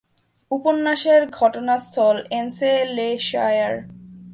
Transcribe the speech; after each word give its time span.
উপন্যাসের 0.51 1.21
ঘটনাস্থল 1.39 2.15
এন্সেলেশায়ার। 2.31 3.75